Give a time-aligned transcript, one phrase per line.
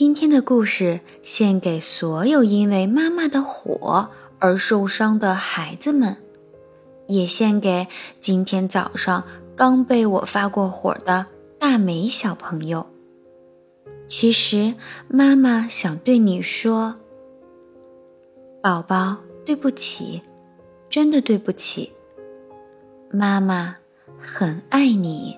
[0.00, 6.16] 今天的故事献给所有因为妈妈的火而受伤的孩子们，
[7.06, 7.86] 也献给
[8.18, 9.22] 今天早上
[9.54, 11.26] 刚被我发过火的
[11.58, 12.86] 大美小朋友。
[14.08, 14.72] 其实，
[15.06, 16.94] 妈妈想对你说
[18.62, 20.22] ：“宝宝，对不起，
[20.88, 21.92] 真的对不起。
[23.10, 23.76] 妈妈
[24.18, 25.36] 很爱你。”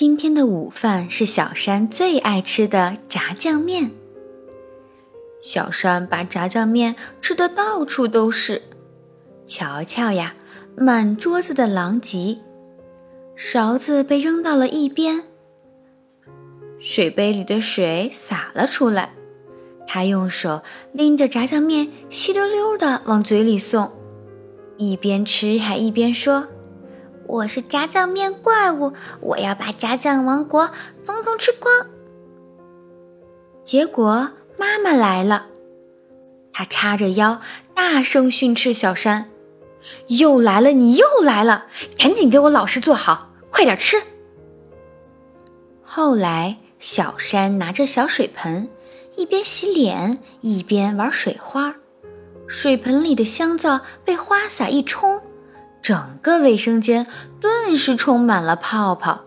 [0.00, 3.90] 今天的午饭是小山最爱吃的炸酱面。
[5.40, 8.62] 小山把炸酱面吃的到处都是，
[9.44, 10.36] 瞧瞧呀，
[10.76, 12.38] 满桌子的狼藉，
[13.34, 15.24] 勺子被扔到了一边，
[16.78, 19.10] 水杯里的水洒了出来。
[19.84, 23.90] 他用手拎着炸酱面，稀溜溜的往嘴里送，
[24.76, 26.46] 一边吃还一边说。
[27.28, 30.70] 我是炸酱面怪物，我要把炸酱王国
[31.04, 31.86] 统统吃光。
[33.62, 35.46] 结果妈妈来了，
[36.54, 37.42] 她叉着腰，
[37.74, 39.28] 大声训斥小山
[40.08, 41.66] ：“又来了，你又来了，
[41.98, 44.02] 赶紧给我老实坐好，快点吃。”
[45.84, 48.70] 后来，小山拿着小水盆，
[49.16, 51.74] 一边洗脸一边玩水花，
[52.46, 55.20] 水盆里的香皂被花洒一冲。
[55.80, 57.06] 整个卫生间
[57.40, 59.20] 顿时充满了泡泡，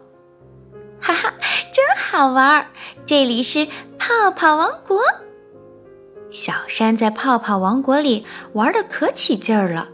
[0.99, 1.33] 哈哈，
[1.73, 2.67] 真好玩儿！
[3.05, 5.01] 这里是泡泡王国。
[6.29, 9.89] 小山在泡泡王国里玩的可起劲儿了，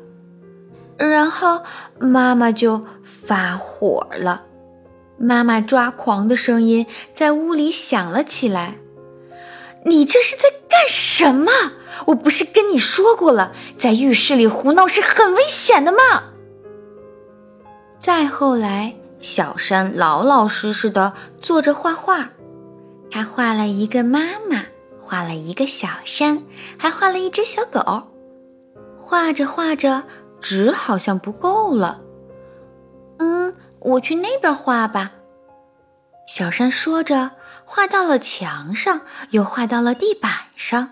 [0.98, 1.64] 然后
[2.00, 4.44] 妈妈就发火了，
[5.18, 8.76] 妈妈抓狂的声音在屋里响了起来
[9.86, 11.52] ：“你这是在干什么？
[12.08, 15.98] 我不是跟你说过了，在浴室里胡闹是很危险的吗？”
[18.00, 22.30] 再后来，小山老老实实的坐着画画。
[23.10, 24.66] 他画了一个妈妈，
[25.02, 26.44] 画了一个小山，
[26.78, 28.04] 还画了一只小狗。
[29.00, 30.04] 画着画着，
[30.40, 32.02] 纸好像不够了。
[33.18, 35.12] 嗯，我去那边画吧。
[36.28, 37.32] 小山说着，
[37.66, 40.92] 画到了墙上，又画到了地板上。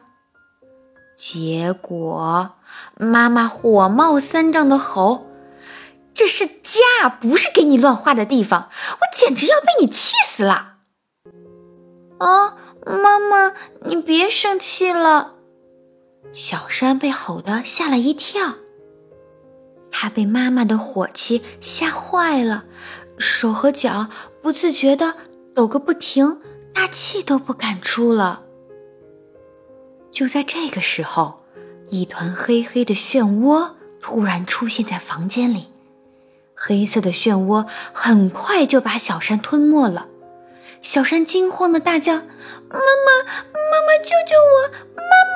[1.15, 2.55] 结果，
[2.97, 5.27] 妈妈火冒三丈的吼。
[6.15, 8.69] 这是家，不是给你乱画的地方。
[8.91, 10.77] 我简直要被你气死了！
[12.17, 12.55] 啊，
[12.85, 15.33] 妈妈，你别生气了。
[16.33, 18.55] 小山被吼得吓了一跳，
[19.91, 22.63] 他被妈妈的火气吓坏了，
[23.17, 24.07] 手和脚
[24.41, 25.15] 不自觉的
[25.53, 26.41] 抖个不停，
[26.73, 28.41] 大气都不敢出了。
[30.11, 31.43] 就在这个时候，
[31.89, 35.67] 一团黑黑的漩涡突然出现在房间里。
[36.55, 40.07] 黑色的漩涡很快就把小山吞没了，
[40.81, 44.69] 小山惊慌的大叫：“妈妈，妈妈，救救我！
[44.95, 45.03] 妈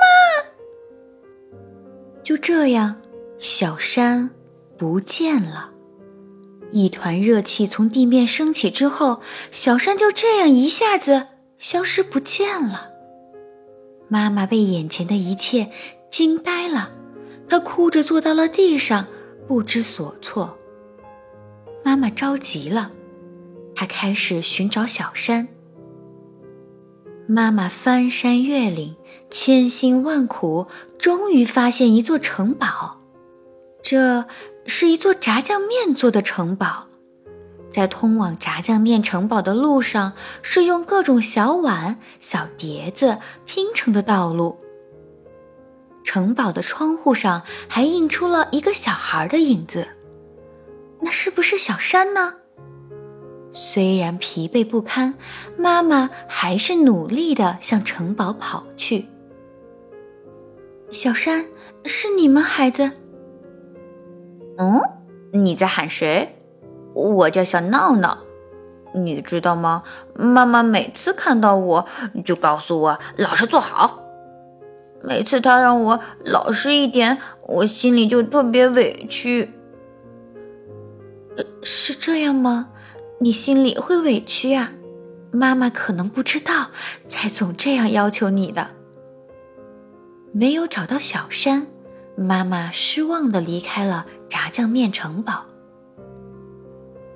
[2.24, 2.96] 就这样，
[3.38, 4.30] 小山
[4.78, 5.70] 不见了。
[6.72, 9.20] 一团热气从地面升起之后，
[9.50, 11.26] 小山就这样一下子
[11.58, 12.90] 消失不见了。
[14.08, 15.70] 妈妈被眼前的一切
[16.10, 16.92] 惊呆了，
[17.48, 19.06] 她哭着坐到了地上，
[19.48, 20.56] 不知所措。
[21.90, 22.92] 妈妈着急了，
[23.74, 25.48] 她开始寻找小山。
[27.26, 28.94] 妈妈翻山越岭，
[29.28, 30.68] 千辛万苦，
[31.00, 33.00] 终于发现一座城堡。
[33.82, 34.24] 这
[34.66, 36.86] 是一座炸酱面做的城堡，
[37.72, 40.12] 在通往炸酱面城堡的路上，
[40.42, 44.60] 是用各种小碗、小碟子拼成的道路。
[46.04, 49.88] 城堡的窗户上还映出了一个小孩的影子。
[51.00, 52.34] 那是不是小山呢？
[53.52, 55.14] 虽然疲惫不堪，
[55.56, 59.06] 妈妈还是努力的向城堡跑去。
[60.90, 61.46] 小山，
[61.84, 62.90] 是你吗，孩子？
[64.58, 64.80] 嗯，
[65.32, 66.36] 你在喊谁？
[66.94, 68.18] 我叫小闹闹。
[68.92, 69.84] 你知道吗？
[70.14, 71.86] 妈妈每次看到我
[72.24, 74.02] 就告诉我老实坐好。
[75.02, 79.50] 每次她让我老实一点，我心里就特别委屈。
[81.62, 82.68] 是这样吗？
[83.20, 84.72] 你心里会委屈啊？
[85.30, 86.70] 妈妈可能不知道，
[87.08, 88.70] 才总这样要求你的。
[90.32, 91.66] 没有找到小山，
[92.16, 95.44] 妈妈失望的离开了炸酱面城堡。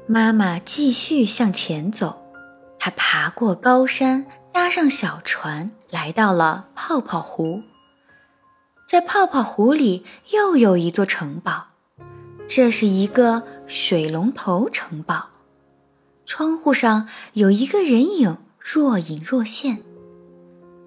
[0.07, 2.23] 妈妈继续向前走，
[2.79, 7.63] 她爬过高山，搭上小船，来到了泡泡湖。
[8.87, 11.69] 在泡泡湖里，又有一座城堡。
[12.47, 15.31] 这是一个水龙头城堡，
[16.27, 19.79] 窗户上有一个人影若隐若现。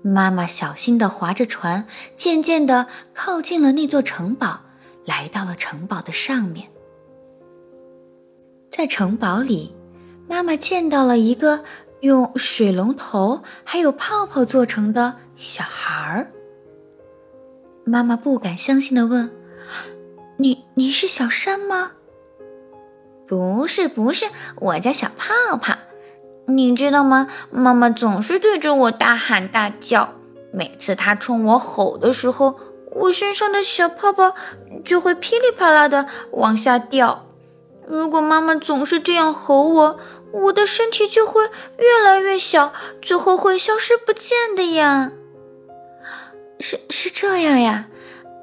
[0.03, 1.85] 妈妈小心地划着船，
[2.15, 4.61] 渐渐地靠近了那座城堡，
[5.05, 6.69] 来到了城堡的上面。
[8.69, 9.73] 在城堡里，
[10.29, 11.63] 妈妈见到了一个
[12.01, 16.31] 用水龙头还有泡泡做成的小孩儿。
[17.83, 19.31] 妈妈不敢相信地问
[20.37, 21.93] ：“你你是小山吗
[23.27, 24.25] ？”“不是，不是，
[24.57, 25.73] 我叫小泡泡。
[26.47, 27.27] 你知道吗？
[27.51, 30.13] 妈妈总是对着我大喊大叫，
[30.53, 32.57] 每次她冲我吼的时候，
[32.91, 34.33] 我身上的小泡泡
[34.85, 37.25] 就会噼里啪啦的往下掉。”
[37.85, 39.99] 如果妈妈总是这样吼我，
[40.31, 41.43] 我的身体就会
[41.77, 45.11] 越来越小，最后会消失不见的呀。
[46.59, 47.87] 是是这样呀，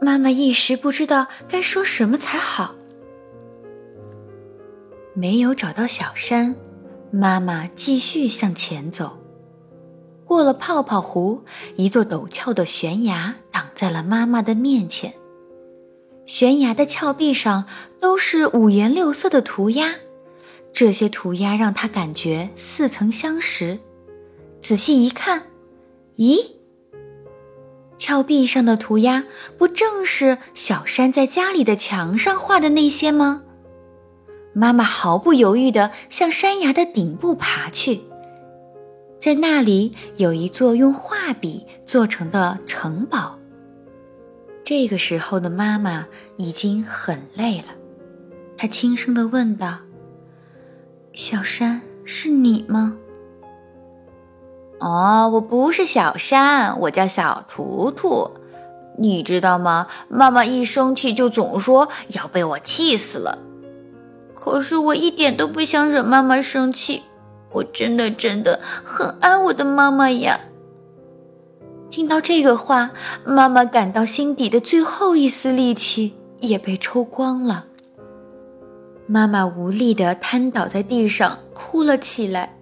[0.01, 2.75] 妈妈一时不知道该说什么才好。
[5.15, 6.55] 没有找到小山，
[7.13, 9.17] 妈妈继续向前走。
[10.25, 11.45] 过了泡泡湖，
[11.77, 15.15] 一座陡峭的悬崖挡在了妈妈的面前。
[16.27, 17.67] 悬崖的峭壁上
[18.01, 19.95] 都是五颜六色的涂鸦，
[20.73, 23.79] 这些涂鸦让他感觉似曾相识。
[24.61, 25.43] 仔细一看，
[26.17, 26.45] 咦，
[27.99, 29.25] 峭壁上的涂鸦
[29.59, 33.43] 不正是小山在家里的墙上画的那些吗？
[34.55, 38.01] 妈妈毫不犹豫地向山崖的顶部爬去，
[39.19, 43.39] 在那里有一座用画笔做成的城堡。
[44.65, 46.07] 这个时候的妈妈
[46.39, 47.65] 已经很累了，
[48.57, 49.79] 她轻声的问道
[51.13, 52.97] ：“小山，是你吗
[54.81, 58.31] ？”“哦，我不是小山，我叫小图图。
[58.97, 59.89] 你知道吗？
[60.09, 63.39] 妈妈一生气就总说要被我气死了。
[64.45, 67.03] 可是我一点都不想惹妈妈生气，
[67.51, 70.39] 我真的真的很爱我的妈妈呀。”
[71.89, 72.91] 听到这个话，
[73.25, 77.65] 妈妈感到心底的最后一丝力气也被抽光了。
[79.07, 82.55] 妈妈无力地瘫倒在地上，哭了起来。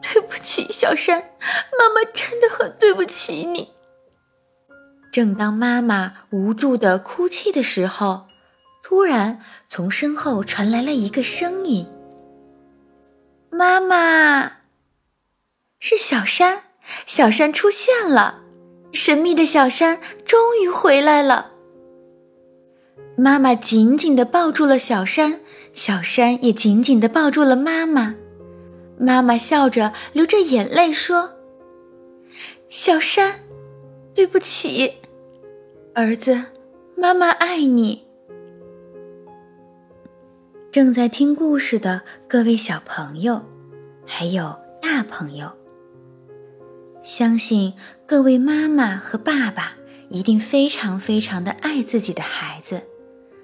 [0.00, 3.70] 对不起，小山，妈妈真的很对不起你。
[5.10, 8.26] 正当妈妈无助地哭泣的时候，
[8.86, 11.86] 突然从身后传来了一个声音
[13.50, 14.58] ：“妈妈，
[15.80, 16.64] 是小山。”
[17.06, 18.42] 小山出现了，
[18.92, 21.52] 神秘的小山终于回来了。
[23.16, 25.40] 妈妈紧紧地抱住了小山，
[25.72, 28.14] 小山也紧紧地抱住了妈妈。
[28.98, 31.30] 妈妈笑着流着眼泪说
[32.68, 33.40] ：“小山，
[34.14, 34.92] 对不起，
[35.94, 36.38] 儿子，
[36.94, 38.03] 妈妈爱你。”
[40.74, 43.40] 正在听故事的各位小朋友，
[44.04, 45.48] 还有大朋友。
[47.00, 47.72] 相信
[48.08, 49.76] 各位妈妈和爸爸
[50.08, 52.82] 一定非常非常的爱自己的孩子，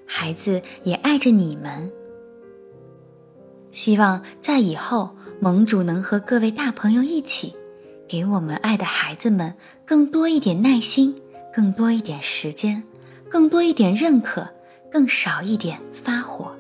[0.05, 1.93] 孩子也爱着你们。
[3.71, 7.55] 希望在以后，盟主能和各位大朋友一起，
[8.09, 9.55] 给我们爱的孩子们
[9.87, 11.15] 更多一点耐心，
[11.55, 12.83] 更多一点时间，
[13.29, 14.49] 更多一点认可，
[14.91, 16.57] 更少一点发火。